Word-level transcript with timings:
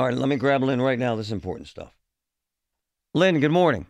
All 0.00 0.06
right, 0.06 0.16
let 0.16 0.30
me 0.30 0.36
grab 0.36 0.62
Lynn 0.62 0.80
right 0.80 0.98
now. 0.98 1.14
This 1.14 1.26
is 1.26 1.32
important 1.32 1.68
stuff. 1.68 1.94
Lynn, 3.12 3.38
good 3.38 3.50
morning. 3.50 3.84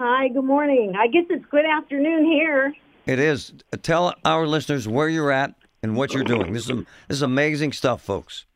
Hi, 0.00 0.26
good 0.26 0.44
morning. 0.44 0.94
I 0.98 1.06
guess 1.06 1.22
it's 1.30 1.44
good 1.52 1.64
afternoon 1.64 2.24
here. 2.24 2.74
It 3.06 3.20
is. 3.20 3.52
Tell 3.82 4.12
our 4.24 4.44
listeners 4.44 4.88
where 4.88 5.08
you're 5.08 5.30
at 5.30 5.54
and 5.84 5.94
what 5.94 6.12
you're 6.12 6.24
doing. 6.24 6.52
This 6.52 6.68
is 6.68 6.78
this 7.06 7.18
is 7.18 7.22
amazing 7.22 7.70
stuff, 7.74 8.02
folks. 8.02 8.46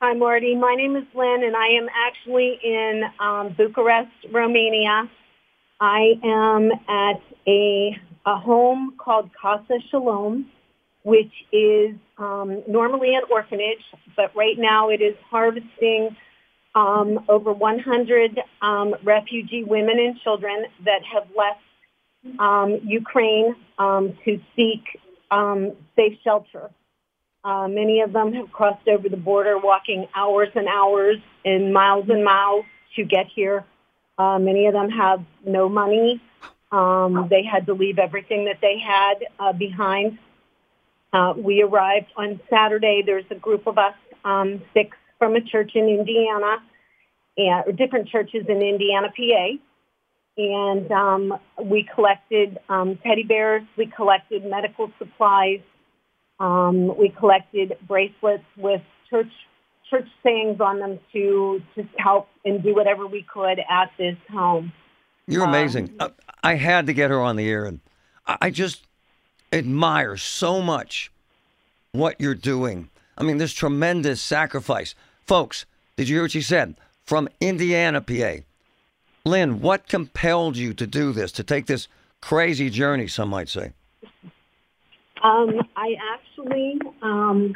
Hi, 0.00 0.14
Marty. 0.14 0.54
My 0.54 0.76
name 0.76 0.94
is 0.94 1.06
Lynn, 1.12 1.42
and 1.42 1.56
I 1.56 1.66
am 1.70 1.88
actually 1.92 2.56
in 2.62 3.02
um, 3.18 3.52
Bucharest, 3.58 4.12
Romania. 4.30 5.10
I 5.80 6.12
am 6.22 6.70
at 6.88 7.20
a, 7.48 7.98
a 8.26 8.36
home 8.36 8.94
called 8.96 9.28
Casa 9.42 9.80
Shalom, 9.90 10.46
which 11.04 11.32
is 11.52 11.94
um, 12.16 12.62
normally 12.66 13.14
an 13.14 13.22
orphanage, 13.30 13.84
but 14.16 14.34
right 14.34 14.58
now 14.58 14.88
it 14.88 15.02
is 15.02 15.14
harvesting 15.30 16.16
um, 16.74 17.24
over 17.28 17.52
100 17.52 18.40
um, 18.62 18.94
refugee 19.04 19.62
women 19.62 19.98
and 19.98 20.18
children 20.20 20.64
that 20.84 21.02
have 21.04 21.28
left 21.36 21.60
um, 22.40 22.80
Ukraine 22.84 23.54
um, 23.78 24.16
to 24.24 24.40
seek 24.56 24.82
um, 25.30 25.72
safe 25.94 26.18
shelter. 26.24 26.70
Uh, 27.44 27.68
many 27.68 28.00
of 28.00 28.14
them 28.14 28.32
have 28.32 28.50
crossed 28.50 28.88
over 28.88 29.08
the 29.08 29.18
border, 29.18 29.58
walking 29.58 30.06
hours 30.14 30.48
and 30.54 30.66
hours 30.66 31.18
and 31.44 31.72
miles 31.74 32.08
and 32.08 32.24
miles 32.24 32.64
to 32.96 33.04
get 33.04 33.26
here. 33.26 33.62
Uh, 34.16 34.38
many 34.38 34.66
of 34.66 34.72
them 34.72 34.88
have 34.88 35.22
no 35.44 35.68
money. 35.68 36.22
They 37.28 37.44
had 37.44 37.66
to 37.66 37.74
leave 37.74 37.98
everything 37.98 38.46
that 38.46 38.60
they 38.62 38.78
had 38.78 39.26
uh, 39.38 39.52
behind. 39.52 40.18
Uh, 41.14 41.32
we 41.36 41.62
arrived 41.62 42.12
on 42.16 42.40
Saturday. 42.50 43.02
There's 43.06 43.24
a 43.30 43.36
group 43.36 43.68
of 43.68 43.78
us, 43.78 43.94
um, 44.24 44.60
six 44.74 44.96
from 45.18 45.36
a 45.36 45.40
church 45.40 45.70
in 45.76 45.88
Indiana, 45.88 46.56
and 47.36 47.64
or 47.66 47.72
different 47.72 48.08
churches 48.08 48.44
in 48.48 48.60
Indiana, 48.60 49.08
PA. 49.16 49.46
And 50.36 50.90
um, 50.90 51.38
we 51.62 51.88
collected 51.94 52.58
um, 52.68 52.98
teddy 53.06 53.22
bears. 53.22 53.62
We 53.78 53.86
collected 53.86 54.44
medical 54.44 54.90
supplies. 54.98 55.60
Um, 56.40 56.96
we 56.98 57.10
collected 57.10 57.76
bracelets 57.86 58.42
with 58.56 58.82
church 59.08 59.30
church 59.88 60.08
sayings 60.24 60.60
on 60.60 60.80
them 60.80 60.98
to 61.12 61.62
to 61.76 61.88
help 61.98 62.26
and 62.44 62.60
do 62.60 62.74
whatever 62.74 63.06
we 63.06 63.24
could 63.32 63.60
at 63.70 63.92
this 63.96 64.16
home. 64.32 64.72
You're 65.28 65.44
Um, 65.44 65.50
amazing. 65.50 65.94
I, 66.00 66.10
I 66.42 66.54
had 66.56 66.86
to 66.86 66.92
get 66.92 67.10
her 67.10 67.20
on 67.20 67.36
the 67.36 67.48
air, 67.48 67.66
and 67.66 67.78
I 68.26 68.50
just 68.50 68.84
admire 69.54 70.16
so 70.16 70.60
much 70.60 71.10
what 71.92 72.20
you're 72.20 72.34
doing. 72.34 72.90
I 73.16 73.22
mean, 73.22 73.38
this 73.38 73.52
tremendous 73.52 74.20
sacrifice, 74.20 74.94
folks. 75.24 75.64
Did 75.96 76.08
you 76.08 76.16
hear 76.16 76.24
what 76.24 76.32
she 76.32 76.42
said? 76.42 76.74
From 77.04 77.28
Indiana, 77.40 78.00
PA. 78.00 78.42
Lynn, 79.24 79.60
what 79.60 79.88
compelled 79.88 80.56
you 80.56 80.74
to 80.74 80.86
do 80.86 81.12
this? 81.12 81.30
To 81.32 81.44
take 81.44 81.66
this 81.66 81.86
crazy 82.20 82.68
journey? 82.68 83.06
Some 83.06 83.30
might 83.30 83.48
say. 83.48 83.72
Um, 85.22 85.60
I 85.76 85.94
actually 86.12 86.78
um, 87.00 87.54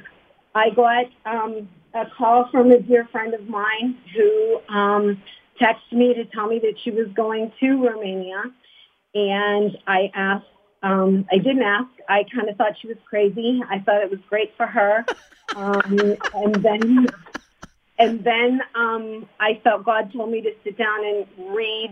I 0.55 0.71
got 0.71 1.07
um, 1.27 1.69
a 1.95 2.05
call 2.17 2.49
from 2.51 2.71
a 2.71 2.81
dear 2.81 3.07
friend 3.11 3.35
of 3.35 3.47
mine 3.49 3.99
who 4.15 4.61
um, 4.69 5.23
texted 5.61 5.93
me 5.93 6.15
to 6.15 6.25
tell 6.27 6.47
me 6.47 6.61
that 6.61 6.75
she 6.83 6.91
was 6.91 7.09
going 7.15 7.53
to 7.61 7.87
Romania, 7.87 8.45
and 9.15 9.77
I 9.87 10.11
asked. 10.15 10.47
Um, 10.83 11.27
I 11.33 11.39
didn't 11.39 11.63
ask. 11.63 11.89
I 12.09 12.25
kind 12.35 12.49
of 12.49 12.57
thought 12.57 12.73
she 12.81 12.89
was 12.89 12.99
crazy. 13.09 13.61
I 13.69 13.81
thought 13.81 14.03
it 14.03 14.11
was 14.11 14.21
great 14.29 14.53
for 14.57 14.67
her, 14.67 15.07
um, 15.55 16.17
and 16.35 16.63
then 16.65 17.15
and 17.99 18.25
then 18.25 18.61
um, 18.75 19.29
I 19.41 19.61
felt 19.65 19.85
God 19.85 20.13
told 20.13 20.31
me 20.31 20.41
to 20.43 20.51
sit 20.63 20.79
down 20.79 21.05
and 21.05 21.55
read 21.55 21.91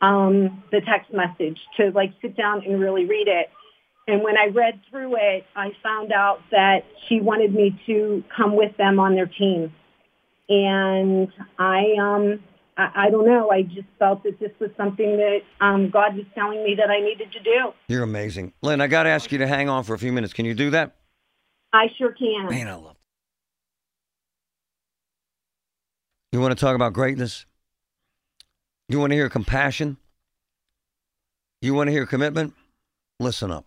um, 0.00 0.62
the 0.70 0.80
text 0.80 1.12
message 1.12 1.58
to 1.76 1.90
like 1.90 2.12
sit 2.22 2.36
down 2.36 2.62
and 2.64 2.80
really 2.80 3.04
read 3.04 3.28
it. 3.28 3.50
And 4.06 4.22
when 4.22 4.36
I 4.36 4.46
read 4.46 4.80
through 4.90 5.16
it, 5.16 5.46
I 5.56 5.72
found 5.82 6.12
out 6.12 6.40
that 6.50 6.84
she 7.08 7.20
wanted 7.20 7.54
me 7.54 7.78
to 7.86 8.22
come 8.34 8.54
with 8.54 8.76
them 8.76 8.98
on 8.98 9.14
their 9.14 9.26
team. 9.26 9.72
And 10.48 11.28
I, 11.58 11.94
um, 11.98 12.42
I, 12.76 13.06
I 13.06 13.10
don't 13.10 13.26
know. 13.26 13.50
I 13.50 13.62
just 13.62 13.86
felt 13.98 14.22
that 14.24 14.40
this 14.40 14.50
was 14.60 14.70
something 14.76 15.16
that 15.16 15.40
um, 15.60 15.90
God 15.90 16.16
was 16.16 16.26
telling 16.34 16.62
me 16.64 16.74
that 16.76 16.90
I 16.90 17.00
needed 17.00 17.32
to 17.32 17.40
do. 17.40 17.72
You're 17.88 18.02
amazing, 18.02 18.52
Lynn. 18.62 18.80
I 18.80 18.86
got 18.86 19.04
to 19.04 19.10
ask 19.10 19.30
you 19.30 19.38
to 19.38 19.46
hang 19.46 19.68
on 19.68 19.84
for 19.84 19.94
a 19.94 19.98
few 19.98 20.12
minutes. 20.12 20.32
Can 20.32 20.44
you 20.44 20.54
do 20.54 20.70
that? 20.70 20.96
I 21.72 21.86
sure 21.98 22.12
can. 22.12 22.48
Man, 22.48 22.68
I 22.68 22.74
love. 22.74 22.96
You 26.32 26.40
want 26.40 26.56
to 26.56 26.60
talk 26.60 26.74
about 26.74 26.92
greatness? 26.92 27.46
You 28.88 28.98
want 28.98 29.10
to 29.10 29.16
hear 29.16 29.28
compassion? 29.28 29.96
You 31.62 31.74
want 31.74 31.88
to 31.88 31.92
hear 31.92 32.06
commitment? 32.06 32.54
Listen 33.20 33.50
up. 33.50 33.66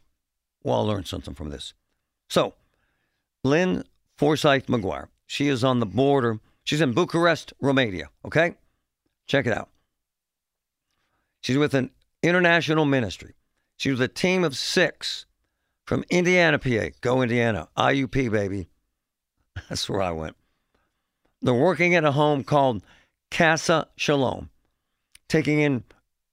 We'll 0.64 0.76
all 0.76 0.86
learn 0.86 1.06
something 1.06 1.34
from 1.34 1.50
this. 1.50 1.74
So, 2.30 2.54
Lynn 3.44 3.84
Forsyth 4.18 4.68
McGuire, 4.68 5.08
she 5.26 5.48
is 5.48 5.64
on 5.64 5.80
the 5.80 5.86
border. 5.86 6.40
She's 6.66 6.82
in 6.82 6.92
Bucharest, 6.92 7.54
Romania. 7.62 8.10
Okay? 8.26 8.56
Check 9.28 9.46
it 9.46 9.54
out. 9.54 9.70
She's 11.42 11.58
with 11.58 11.74
an 11.74 11.92
international 12.24 12.86
ministry. 12.86 13.36
She's 13.78 13.94
with 13.94 14.02
a 14.02 14.08
team 14.08 14.44
of 14.44 14.56
six 14.56 15.26
from 15.86 16.04
Indiana, 16.10 16.60
PA. 16.60 16.90
Go 17.02 17.22
Indiana. 17.22 17.68
IUP, 17.78 18.32
baby. 18.32 18.70
That's 19.70 19.90
where 19.90 20.02
I 20.02 20.12
went. 20.12 20.36
They're 21.42 21.54
working 21.54 21.96
at 21.96 22.04
a 22.04 22.12
home 22.12 22.44
called 22.44 22.84
Casa 23.30 23.88
Shalom, 23.96 24.50
taking 25.28 25.60
in 25.60 25.84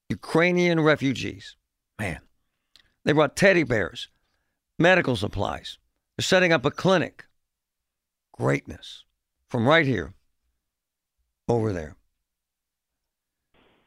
Ukrainian 0.08 0.80
refugees. 0.80 1.56
Man, 1.98 2.20
they 3.04 3.12
brought 3.12 3.36
teddy 3.36 3.64
bears, 3.64 4.08
medical 4.78 5.16
supplies. 5.16 5.78
They're 6.16 6.24
setting 6.24 6.52
up 6.52 6.64
a 6.64 6.70
clinic. 6.70 7.26
Greatness 8.32 9.04
from 9.48 9.68
right 9.68 9.86
here 9.86 10.14
over 11.48 11.72
there. 11.72 11.96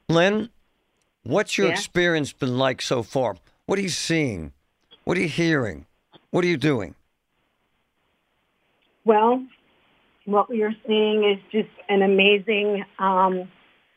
Lynn, 0.09 0.49
what's 1.23 1.57
your 1.57 1.67
Yeah. 1.67 1.73
experience 1.73 2.31
been 2.31 2.57
like 2.57 2.81
so 2.81 3.03
far? 3.03 3.35
What 3.65 3.77
are 3.77 3.81
you 3.81 3.89
seeing? 3.89 4.53
What 5.03 5.17
are 5.17 5.21
you 5.21 5.27
hearing? 5.27 5.85
What 6.31 6.43
are 6.45 6.47
you 6.47 6.57
doing? 6.57 6.95
Well, 9.03 9.45
what 10.25 10.49
we 10.49 10.63
are 10.63 10.75
seeing 10.85 11.23
is 11.23 11.39
just 11.51 11.69
an 11.89 12.01
amazing 12.01 12.85
um, 12.99 13.49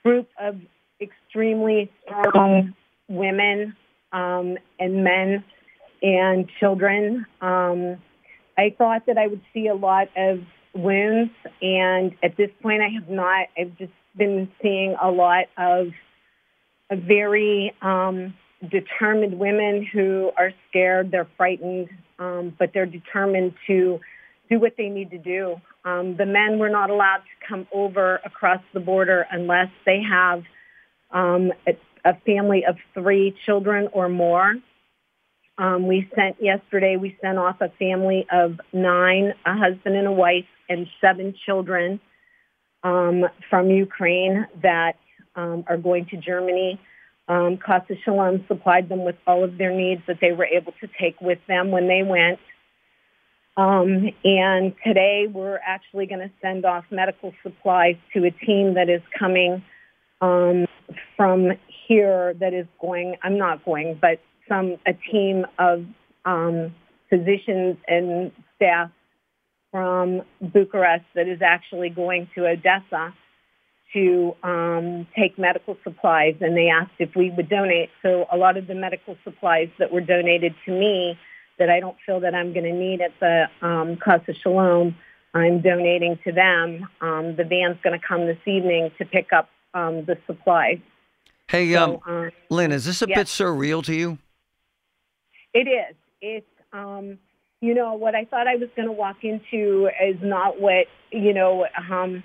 group 0.04 0.28
of 0.38 0.60
extremely 1.00 1.90
strong 2.04 2.74
women 3.08 3.76
um, 4.12 4.58
and 4.78 5.04
men 5.04 5.44
and 6.02 6.48
children. 6.58 7.26
Um, 7.40 7.98
I 8.56 8.74
thought 8.76 9.06
that 9.06 9.18
I 9.18 9.26
would 9.26 9.42
see 9.52 9.68
a 9.68 9.74
lot 9.74 10.08
of 10.16 10.40
wounds, 10.74 11.32
and 11.60 12.14
at 12.22 12.36
this 12.36 12.50
point, 12.62 12.82
I 12.82 12.88
have 12.88 13.08
not. 13.08 13.48
I've 13.58 13.76
just 13.78 13.92
been 14.16 14.50
seeing 14.62 14.96
a 15.00 15.10
lot 15.10 15.46
of 15.56 15.88
very 16.90 17.72
um, 17.82 18.34
determined 18.68 19.38
women 19.38 19.86
who 19.92 20.30
are 20.36 20.52
scared, 20.68 21.10
they're 21.10 21.28
frightened, 21.36 21.88
um, 22.18 22.54
but 22.58 22.72
they're 22.74 22.86
determined 22.86 23.54
to 23.66 24.00
do 24.50 24.58
what 24.58 24.74
they 24.76 24.88
need 24.88 25.10
to 25.10 25.18
do. 25.18 25.56
Um, 25.84 26.16
the 26.16 26.26
men 26.26 26.58
were 26.58 26.68
not 26.68 26.90
allowed 26.90 27.18
to 27.18 27.46
come 27.48 27.66
over 27.72 28.20
across 28.24 28.60
the 28.74 28.80
border 28.80 29.26
unless 29.30 29.68
they 29.86 30.02
have 30.02 30.42
um, 31.12 31.52
a, 31.66 31.76
a 32.04 32.14
family 32.26 32.64
of 32.68 32.76
three 32.92 33.34
children 33.46 33.88
or 33.92 34.08
more. 34.08 34.56
Um, 35.60 35.86
we 35.86 36.08
sent 36.16 36.36
yesterday. 36.42 36.96
We 36.96 37.18
sent 37.20 37.36
off 37.36 37.60
a 37.60 37.68
family 37.78 38.26
of 38.32 38.58
nine, 38.72 39.34
a 39.44 39.54
husband 39.54 39.94
and 39.94 40.06
a 40.06 40.12
wife, 40.12 40.46
and 40.70 40.86
seven 41.02 41.34
children 41.44 42.00
um, 42.82 43.24
from 43.50 43.68
Ukraine 43.68 44.46
that 44.62 44.94
um, 45.36 45.64
are 45.68 45.76
going 45.76 46.06
to 46.06 46.16
Germany. 46.16 46.80
Um, 47.28 47.58
Casa 47.64 47.92
Shalom 48.02 48.42
supplied 48.48 48.88
them 48.88 49.04
with 49.04 49.16
all 49.26 49.44
of 49.44 49.58
their 49.58 49.70
needs 49.70 50.00
that 50.08 50.16
they 50.22 50.32
were 50.32 50.46
able 50.46 50.72
to 50.80 50.88
take 50.98 51.20
with 51.20 51.38
them 51.46 51.70
when 51.70 51.88
they 51.88 52.02
went. 52.02 52.40
Um, 53.58 54.08
and 54.24 54.72
today 54.82 55.26
we're 55.30 55.60
actually 55.66 56.06
going 56.06 56.20
to 56.20 56.30
send 56.40 56.64
off 56.64 56.84
medical 56.90 57.34
supplies 57.42 57.96
to 58.14 58.24
a 58.24 58.30
team 58.30 58.74
that 58.74 58.88
is 58.88 59.02
coming 59.18 59.62
um, 60.22 60.64
from 61.18 61.50
here 61.86 62.32
that 62.40 62.54
is 62.54 62.66
going, 62.80 63.16
I'm 63.22 63.36
not 63.36 63.62
going, 63.62 63.98
but 64.00 64.20
some, 64.50 64.76
a 64.86 64.92
team 65.10 65.46
of 65.58 65.84
um, 66.24 66.74
physicians 67.08 67.76
and 67.88 68.32
staff 68.56 68.90
from 69.70 70.22
Bucharest 70.40 71.04
that 71.14 71.28
is 71.28 71.40
actually 71.42 71.90
going 71.90 72.28
to 72.34 72.46
Odessa 72.46 73.14
to 73.92 74.34
um, 74.42 75.06
take 75.16 75.38
medical 75.38 75.76
supplies, 75.82 76.34
and 76.40 76.56
they 76.56 76.68
asked 76.68 76.92
if 76.98 77.10
we 77.16 77.30
would 77.30 77.48
donate. 77.48 77.90
So 78.02 78.26
a 78.30 78.36
lot 78.36 78.56
of 78.56 78.66
the 78.66 78.74
medical 78.74 79.16
supplies 79.24 79.68
that 79.78 79.92
were 79.92 80.00
donated 80.00 80.54
to 80.66 80.72
me 80.72 81.18
that 81.58 81.70
I 81.70 81.80
don't 81.80 81.96
feel 82.06 82.20
that 82.20 82.34
I'm 82.34 82.52
going 82.52 82.64
to 82.64 82.72
need 82.72 83.00
at 83.00 83.12
the 83.20 83.46
um, 83.66 83.96
Casa 83.96 84.32
Shalom, 84.32 84.96
I'm 85.34 85.60
donating 85.60 86.18
to 86.24 86.32
them. 86.32 86.88
Um, 87.00 87.36
the 87.36 87.44
van's 87.44 87.78
going 87.82 87.98
to 87.98 88.04
come 88.04 88.26
this 88.26 88.38
evening 88.46 88.90
to 88.98 89.04
pick 89.04 89.32
up 89.32 89.48
um, 89.74 90.04
the 90.04 90.16
supplies. 90.26 90.78
Hey, 91.48 91.72
So, 91.72 92.00
um, 92.06 92.14
um, 92.14 92.30
Lynn, 92.48 92.72
is 92.72 92.84
this 92.84 93.02
a 93.02 93.08
yes. 93.08 93.16
bit 93.16 93.26
surreal 93.26 93.84
to 93.84 93.94
you? 93.94 94.18
It 95.52 95.68
is. 95.68 95.96
It's, 96.20 96.46
um, 96.72 97.18
you 97.60 97.74
know, 97.74 97.94
what 97.94 98.14
I 98.14 98.24
thought 98.24 98.46
I 98.46 98.56
was 98.56 98.68
going 98.76 98.86
to 98.86 98.92
walk 98.92 99.18
into 99.22 99.88
is 100.02 100.16
not 100.22 100.60
what, 100.60 100.86
you 101.10 101.34
know, 101.34 101.66
um, 101.90 102.22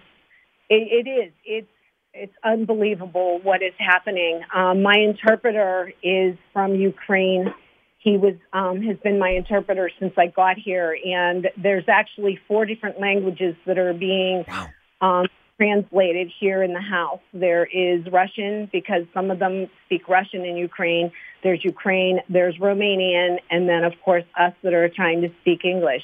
it, 0.69 1.05
it 1.05 1.09
is. 1.09 1.31
It's, 1.45 1.67
it's 2.13 2.33
unbelievable 2.43 3.39
what 3.43 3.61
is 3.61 3.73
happening. 3.77 4.41
Um, 4.53 4.81
my 4.81 4.95
interpreter 4.97 5.91
is 6.01 6.37
from 6.53 6.75
Ukraine. 6.75 7.53
He 7.97 8.17
was, 8.17 8.35
um, 8.53 8.81
has 8.83 8.97
been 9.03 9.19
my 9.19 9.31
interpreter 9.31 9.89
since 9.99 10.13
I 10.17 10.27
got 10.27 10.57
here. 10.57 10.95
And 11.03 11.49
there's 11.61 11.85
actually 11.89 12.39
four 12.47 12.65
different 12.65 12.99
languages 13.01 13.55
that 13.65 13.77
are 13.77 13.93
being 13.93 14.45
Wow. 14.47 14.69
um, 15.01 15.27
translated 15.57 16.31
here 16.39 16.63
in 16.63 16.73
the 16.73 16.81
house. 16.81 17.21
There 17.33 17.65
is 17.65 18.05
Russian 18.11 18.69
because 18.71 19.03
some 19.13 19.31
of 19.31 19.39
them 19.39 19.67
speak 19.85 20.07
Russian 20.07 20.45
in 20.45 20.57
Ukraine. 20.57 21.11
There's 21.43 21.63
Ukraine, 21.63 22.19
there's 22.29 22.57
Romanian, 22.57 23.39
and 23.49 23.69
then 23.69 23.83
of 23.83 23.93
course 24.03 24.25
us 24.37 24.53
that 24.63 24.73
are 24.73 24.89
trying 24.89 25.21
to 25.21 25.29
speak 25.41 25.63
English. 25.63 26.03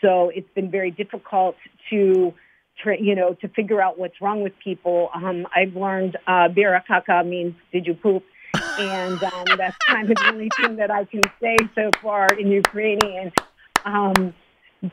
So 0.00 0.30
it's 0.34 0.48
been 0.54 0.70
very 0.70 0.90
difficult 0.90 1.56
to, 1.90 2.34
you 2.84 3.14
know, 3.14 3.34
to 3.34 3.48
figure 3.48 3.80
out 3.80 3.98
what's 3.98 4.20
wrong 4.20 4.42
with 4.42 4.52
people. 4.62 5.10
Um, 5.14 5.46
I've 5.54 5.74
learned 5.76 6.16
uh, 6.26 6.48
birakaka 6.48 7.26
means 7.26 7.54
did 7.72 7.86
you 7.86 7.94
poop? 7.94 8.24
and 8.78 9.22
um, 9.22 9.44
that's 9.56 9.76
kind 9.88 10.10
of 10.10 10.16
the 10.16 10.28
only 10.28 10.48
thing 10.60 10.76
that 10.76 10.90
I 10.90 11.04
can 11.04 11.22
say 11.40 11.56
so 11.74 11.90
far 12.02 12.26
in 12.28 12.48
Ukrainian. 12.48 13.32
Um, 13.84 14.34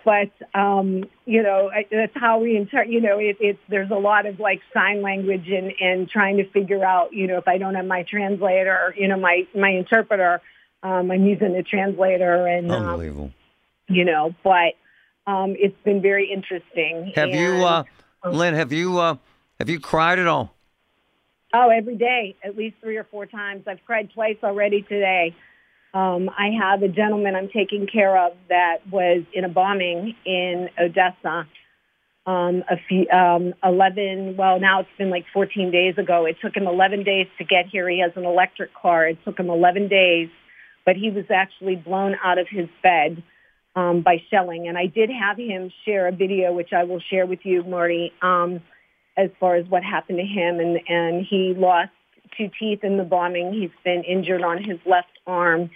but 0.06 0.31
um, 0.53 1.06
you 1.25 1.41
know 1.41 1.71
that's 1.91 2.15
how 2.15 2.39
we 2.39 2.56
inter- 2.56 2.83
you 2.83 3.01
know 3.01 3.18
it, 3.18 3.38
it's 3.39 3.59
there's 3.69 3.89
a 3.89 3.95
lot 3.95 4.25
of 4.25 4.39
like 4.39 4.62
sign 4.74 5.01
language 5.01 5.47
and 5.47 5.74
and 5.80 6.09
trying 6.09 6.38
to 6.38 6.50
figure 6.51 6.83
out 6.83 7.13
you 7.13 7.27
know 7.27 7.38
if 7.38 7.47
I 7.47 7.57
don't 7.57 7.75
have 7.75 7.86
my 7.86 8.03
translator 8.03 8.94
you 8.97 9.07
know 9.07 9.18
my 9.18 9.47
my 9.56 9.69
interpreter 9.69 10.41
um, 10.83 11.12
I'm 11.12 11.25
using 11.25 11.56
a 11.56 11.63
translator 11.63 12.45
and 12.45 12.71
um, 12.71 12.83
Unbelievable. 12.86 13.31
you 13.88 14.06
know 14.06 14.36
but 14.44 14.75
um, 15.27 15.56
it's 15.59 15.77
been 15.83 16.01
very 16.01 16.31
interesting. 16.31 17.12
Have 17.15 17.30
you, 17.30 17.65
uh, 17.65 17.83
um, 18.24 18.33
Lynn? 18.33 18.56
Have 18.56 18.71
you 18.71 18.97
uh, 19.00 19.15
have 19.59 19.69
you 19.69 19.80
cried 19.80 20.18
at 20.18 20.27
all? 20.27 20.56
Oh, 21.53 21.69
every 21.69 21.95
day, 21.95 22.35
at 22.44 22.56
least 22.56 22.77
three 22.81 22.97
or 22.97 23.03
four 23.06 23.25
times. 23.25 23.63
I've 23.68 23.83
cried 23.85 24.12
twice 24.13 24.38
already 24.44 24.83
today. 24.83 25.35
Um, 25.94 26.30
I 26.30 26.51
have 26.62 26.83
a 26.83 26.88
gentleman 26.88 27.36
I'm 27.36 27.50
taking 27.50 27.88
care 27.88 28.18
of 28.18 28.33
that 28.50 28.77
was 28.91 29.24
in 29.33 29.44
a 29.44 29.50
bombing 29.50 30.15
in 30.25 30.69
Odessa. 30.80 31.47
Um, 32.25 32.63
a 32.69 32.77
few, 32.88 33.09
um, 33.09 33.56
11, 33.63 34.36
well, 34.38 34.59
now 34.59 34.81
it's 34.81 34.89
been 35.00 35.09
like 35.09 35.25
14 35.33 35.71
days 35.71 35.97
ago. 35.97 36.25
It 36.25 36.38
took 36.41 36.56
him 36.56 36.68
11 36.68 37.03
days 37.03 37.27
to 37.39 37.44
get 37.44 37.65
here. 37.71 37.89
He 37.89 38.01
has 38.01 38.12
an 38.15 38.25
electric 38.25 38.69
car. 38.75 39.07
It 39.07 39.18
took 39.25 39.39
him 39.39 39.50
11 39.50 39.88
days, 39.88 40.30
but 40.86 40.95
he 40.95 41.09
was 41.09 41.25
actually 41.33 41.75
blown 41.75 42.15
out 42.24 42.38
of 42.38 42.47
his 42.47 42.68
bed 42.83 43.24
um, 43.75 44.01
by 44.01 44.21
shelling. 44.30 44.68
And 44.68 44.77
I 44.77 44.85
did 44.85 45.09
have 45.09 45.38
him 45.38 45.71
share 45.85 46.07
a 46.07 46.12
video, 46.12 46.53
which 46.53 46.71
I 46.71 46.83
will 46.83 47.01
share 47.09 47.25
with 47.25 47.39
you, 47.44 47.63
Marty. 47.63 48.13
Um, 48.21 48.62
as 49.19 49.30
far 49.39 49.56
as 49.56 49.68
what 49.68 49.83
happened 49.83 50.18
to 50.18 50.25
him 50.25 50.59
and 50.59 50.80
and 50.88 51.25
he 51.30 51.53
lost 51.57 51.92
two 52.37 52.49
teeth 52.59 52.83
in 52.83 52.97
the 52.97 53.03
bombing 53.03 53.53
he's 53.53 53.71
been 53.83 54.03
injured 54.03 54.41
on 54.41 54.57
his 54.57 54.77
left 54.85 55.11
arm 55.27 55.69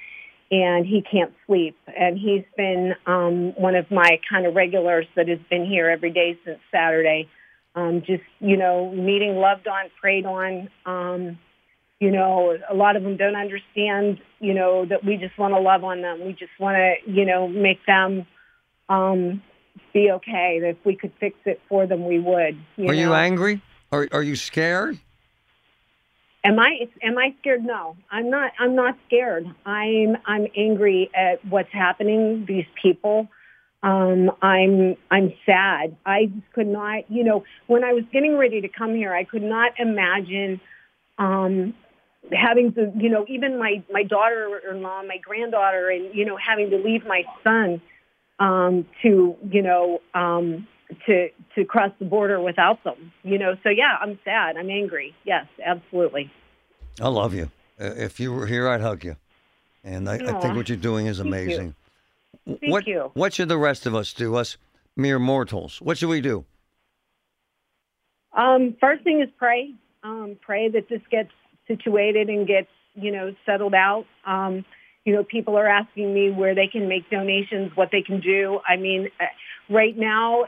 and 0.51 0.85
he 0.85 1.01
can't 1.01 1.33
sleep 1.47 1.75
and 1.97 2.17
he's 2.17 2.43
been 2.57 2.93
um 3.05 3.53
one 3.55 3.75
of 3.75 3.89
my 3.91 4.19
kind 4.29 4.45
of 4.45 4.55
regulars 4.55 5.05
that 5.15 5.27
has 5.27 5.39
been 5.49 5.65
here 5.65 5.89
every 5.89 6.11
day 6.11 6.37
since 6.45 6.59
saturday 6.71 7.27
um 7.75 8.01
just 8.05 8.23
you 8.39 8.57
know 8.57 8.91
meeting 8.91 9.35
loved 9.35 9.67
on 9.67 9.85
prayed 9.99 10.25
on 10.25 10.69
um 10.85 11.37
you 11.99 12.11
know 12.11 12.57
a 12.69 12.73
lot 12.73 12.95
of 12.95 13.03
them 13.03 13.17
don't 13.17 13.35
understand 13.35 14.19
you 14.39 14.53
know 14.53 14.85
that 14.85 15.03
we 15.03 15.17
just 15.17 15.37
want 15.37 15.53
to 15.53 15.59
love 15.59 15.83
on 15.83 16.01
them 16.01 16.25
we 16.25 16.33
just 16.33 16.51
want 16.59 16.75
to 16.75 17.11
you 17.11 17.25
know 17.25 17.47
make 17.47 17.85
them 17.85 18.25
um 18.89 19.41
be 19.93 20.11
okay. 20.11 20.59
If 20.61 20.77
we 20.85 20.95
could 20.95 21.13
fix 21.19 21.37
it 21.45 21.61
for 21.69 21.87
them, 21.87 22.05
we 22.05 22.19
would. 22.19 22.57
You 22.75 22.89
are 22.89 22.93
you 22.93 23.13
angry? 23.13 23.61
Are 23.91 24.07
are 24.11 24.23
you 24.23 24.35
scared? 24.35 24.99
Am 26.45 26.59
I? 26.59 26.89
Am 27.01 27.17
I 27.17 27.33
scared? 27.39 27.63
No, 27.63 27.95
I'm 28.11 28.29
not. 28.29 28.51
I'm 28.59 28.75
not 28.75 28.97
scared. 29.07 29.45
I'm. 29.65 30.17
I'm 30.25 30.47
angry 30.57 31.09
at 31.15 31.43
what's 31.45 31.71
happening. 31.71 32.45
These 32.47 32.65
people. 32.81 33.29
Um, 33.81 34.31
I'm. 34.41 34.95
I'm 35.09 35.33
sad. 35.45 35.95
I 36.05 36.25
just 36.25 36.51
could 36.53 36.67
not. 36.67 37.09
You 37.09 37.23
know, 37.23 37.43
when 37.67 37.83
I 37.83 37.93
was 37.93 38.03
getting 38.11 38.37
ready 38.37 38.61
to 38.61 38.67
come 38.67 38.95
here, 38.95 39.13
I 39.13 39.23
could 39.23 39.43
not 39.43 39.73
imagine. 39.79 40.59
Um, 41.17 41.73
having 42.31 42.73
to, 42.73 42.91
you 42.97 43.09
know, 43.09 43.25
even 43.27 43.57
my 43.59 43.83
my 43.91 44.03
daughter-in-law, 44.03 45.03
my 45.03 45.17
granddaughter, 45.17 45.89
and 45.89 46.13
you 46.13 46.25
know, 46.25 46.37
having 46.37 46.69
to 46.71 46.77
leave 46.77 47.05
my 47.05 47.23
son 47.43 47.81
um, 48.39 48.85
to, 49.01 49.35
you 49.49 49.61
know, 49.61 49.99
um, 50.13 50.67
to 51.05 51.29
to 51.55 51.65
cross 51.65 51.91
the 51.99 52.05
border 52.05 52.39
without 52.41 52.83
them. 52.83 53.11
You 53.23 53.37
know, 53.37 53.55
so 53.63 53.69
yeah, 53.69 53.97
I'm 54.01 54.19
sad. 54.23 54.57
I'm 54.57 54.69
angry. 54.69 55.15
Yes, 55.23 55.45
absolutely. 55.63 56.31
I 57.01 57.07
love 57.07 57.33
you. 57.33 57.51
Uh, 57.79 57.93
If 57.95 58.19
you 58.19 58.31
were 58.33 58.47
here, 58.47 58.67
I'd 58.67 58.81
hug 58.81 59.03
you. 59.03 59.15
And 59.83 60.09
I, 60.09 60.15
I 60.15 60.39
think 60.39 60.55
what 60.55 60.69
you're 60.69 60.77
doing 60.77 61.07
is 61.07 61.17
thank 61.17 61.29
you. 61.29 61.33
amazing. 61.33 61.75
Thank 62.45 62.71
what, 62.71 62.87
you. 62.87 63.11
What 63.13 63.33
should 63.33 63.49
the 63.49 63.57
rest 63.57 63.85
of 63.85 63.95
us 63.95 64.13
do? 64.13 64.35
Us 64.35 64.57
mere 64.95 65.19
mortals. 65.19 65.81
What 65.81 65.97
should 65.97 66.09
we 66.09 66.21
do? 66.21 66.45
Um, 68.33 68.75
first 68.79 69.03
thing 69.03 69.21
is 69.21 69.29
pray. 69.37 69.73
Um, 70.03 70.37
pray 70.41 70.69
that 70.69 70.89
this 70.89 71.01
gets 71.09 71.31
situated 71.67 72.29
and 72.29 72.47
gets, 72.47 72.69
you 72.95 73.11
know, 73.11 73.35
settled 73.45 73.73
out. 73.73 74.05
Um, 74.25 74.65
you 75.05 75.13
know, 75.13 75.23
people 75.23 75.57
are 75.57 75.67
asking 75.67 76.13
me 76.13 76.31
where 76.31 76.55
they 76.55 76.67
can 76.67 76.87
make 76.87 77.09
donations, 77.09 77.71
what 77.75 77.89
they 77.91 78.01
can 78.01 78.21
do. 78.21 78.59
I 78.67 78.77
mean, 78.77 79.09
right 79.69 79.97
now, 79.97 80.45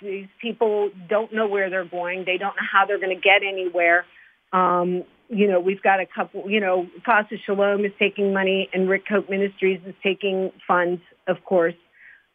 these 0.00 0.28
people 0.40 0.90
don't 1.08 1.32
know 1.32 1.46
where 1.48 1.70
they're 1.70 1.84
going. 1.84 2.24
They 2.24 2.38
don't 2.38 2.56
know 2.56 2.66
how 2.70 2.86
they're 2.86 3.00
going 3.00 3.16
to 3.16 3.20
get 3.20 3.42
anywhere. 3.42 4.04
Um, 4.52 5.04
you 5.28 5.48
know, 5.48 5.58
we've 5.58 5.82
got 5.82 6.00
a 6.00 6.06
couple, 6.06 6.48
you 6.48 6.60
know, 6.60 6.86
Casa 7.04 7.36
Shalom 7.44 7.84
is 7.84 7.92
taking 7.98 8.32
money 8.32 8.68
and 8.72 8.88
Rick 8.88 9.04
Cope 9.08 9.28
Ministries 9.28 9.80
is 9.86 9.94
taking 10.02 10.52
funds, 10.66 11.00
of 11.26 11.44
course, 11.44 11.74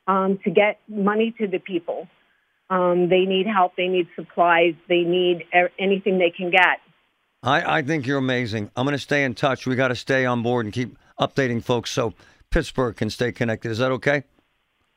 um, 0.08 0.40
to 0.44 0.50
get 0.50 0.80
money 0.88 1.34
to 1.40 1.48
the 1.48 1.60
people. 1.60 2.08
Um, 2.70 3.10
they 3.10 3.22
need 3.22 3.48
help. 3.48 3.76
They 3.76 3.88
need 3.88 4.08
supplies. 4.16 4.74
They 4.88 5.02
need 5.02 5.46
anything 5.80 6.18
they 6.20 6.32
can 6.36 6.52
get. 6.52 6.80
I, 7.42 7.78
I 7.78 7.82
think 7.84 8.06
you're 8.06 8.18
amazing. 8.18 8.70
I'm 8.76 8.86
going 8.86 8.98
to 8.98 9.02
stay 9.02 9.24
in 9.24 9.34
touch. 9.34 9.66
We 9.66 9.76
got 9.76 9.88
to 9.88 9.96
stay 9.96 10.26
on 10.26 10.44
board 10.44 10.66
and 10.66 10.74
keep 10.74 10.98
updating 11.20 11.64
folks 11.64 11.92
so 11.92 12.14
Pittsburgh 12.50 12.96
can 12.96 13.10
stay 13.10 13.32
connected. 13.32 13.72
Is 13.72 13.78
that 13.78 13.92
okay? 13.92 14.24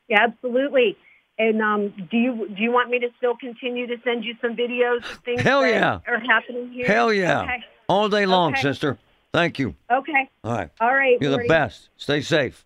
Yeah, 0.09 0.23
absolutely. 0.23 0.97
And 1.39 1.61
um, 1.61 1.93
do 2.11 2.17
you 2.17 2.47
do 2.55 2.61
you 2.61 2.71
want 2.71 2.89
me 2.89 2.99
to 2.99 3.07
still 3.17 3.35
continue 3.35 3.87
to 3.87 3.95
send 4.03 4.23
you 4.23 4.35
some 4.41 4.55
videos 4.55 4.97
of 4.97 5.17
things 5.25 5.41
Hell 5.41 5.61
that 5.61 5.69
yeah. 5.71 5.99
are 6.07 6.19
happening 6.19 6.71
here? 6.71 6.85
Hell 6.85 7.11
yeah. 7.11 7.41
Okay. 7.41 7.63
All 7.89 8.07
day 8.07 8.25
long, 8.25 8.53
Okay. 8.53 8.61
sister. 8.61 8.97
Thank 9.33 9.57
you. 9.57 9.75
Okay. 9.91 10.29
All 10.43 10.51
right. 10.53 10.69
All 10.79 10.93
right. 10.93 11.17
You're 11.19 11.31
the 11.31 11.47
best. 11.47 11.89
Stay 11.97 12.21
safe. 12.21 12.65